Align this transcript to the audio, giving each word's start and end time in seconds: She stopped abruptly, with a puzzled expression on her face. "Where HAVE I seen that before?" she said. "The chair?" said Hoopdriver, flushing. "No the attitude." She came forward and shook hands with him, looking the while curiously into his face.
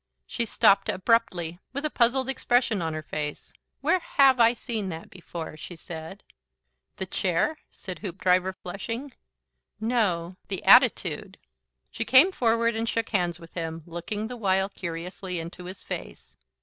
She 0.25 0.47
stopped 0.47 0.89
abruptly, 0.89 1.59
with 1.73 1.85
a 1.85 1.91
puzzled 1.91 2.27
expression 2.27 2.81
on 2.81 2.95
her 2.95 3.03
face. 3.03 3.53
"Where 3.81 3.99
HAVE 3.99 4.39
I 4.39 4.53
seen 4.53 4.89
that 4.89 5.11
before?" 5.11 5.55
she 5.57 5.75
said. 5.75 6.23
"The 6.97 7.05
chair?" 7.05 7.59
said 7.69 7.99
Hoopdriver, 7.99 8.51
flushing. 8.63 9.13
"No 9.79 10.37
the 10.47 10.63
attitude." 10.63 11.37
She 11.91 12.03
came 12.03 12.31
forward 12.31 12.75
and 12.75 12.89
shook 12.89 13.09
hands 13.09 13.39
with 13.39 13.53
him, 13.53 13.83
looking 13.85 14.25
the 14.27 14.37
while 14.37 14.69
curiously 14.69 15.37
into 15.37 15.65
his 15.65 15.83
face. 15.83 16.35